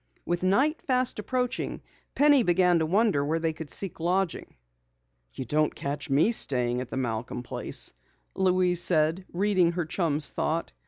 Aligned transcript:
With 0.25 0.41
night 0.41 0.81
fast 0.81 1.19
approaching 1.19 1.79
Penny 2.15 2.41
began 2.41 2.79
to 2.79 2.87
wonder 2.87 3.23
where 3.23 3.37
they 3.37 3.53
could 3.53 3.69
seek 3.69 3.99
lodging. 3.99 4.55
"You 5.33 5.45
don't 5.45 5.75
catch 5.75 6.09
me 6.09 6.31
staying 6.31 6.81
at 6.81 6.89
the 6.89 6.97
Malcom 6.97 7.43
place," 7.43 7.93
Louise 8.33 8.81
said, 8.81 9.25
reading 9.31 9.73
her 9.73 9.85
chum's 9.85 10.29
thought. 10.29 10.71